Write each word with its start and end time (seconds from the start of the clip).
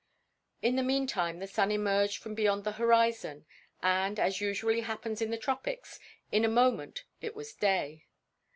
In 0.63 0.77
the 0.77 0.81
meantime 0.81 1.37
the 1.37 1.45
sun 1.45 1.69
emerged 1.69 2.17
from 2.23 2.33
beyond 2.33 2.63
the 2.63 2.71
horizon 2.71 3.45
and, 3.83 4.19
as 4.19 4.41
usually 4.41 4.81
happens 4.81 5.21
in 5.21 5.29
the 5.29 5.37
tropics, 5.37 5.99
in 6.31 6.43
a 6.43 6.47
moment 6.49 7.03
it 7.21 7.35
was 7.35 7.53
day. 7.53 8.07